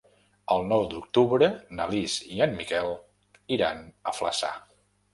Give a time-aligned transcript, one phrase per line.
[0.53, 1.51] El nou d'octubre
[1.81, 2.93] na Lis i en Miquel
[3.61, 4.55] iran a Flaçà.